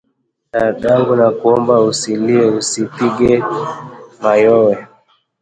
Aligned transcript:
"Dadangu 0.53 1.13
nakuomba 1.19 1.73
usilie, 1.89 2.41
usipige 2.59 3.33
mayowe 4.23 4.73